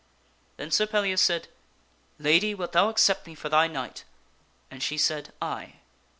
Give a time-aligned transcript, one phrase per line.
[0.57, 1.47] Then Sir Pellias said,"
[2.19, 4.03] Lady, wilt thou accept me for thy knight?
[4.71, 5.73] "and she said," Aye."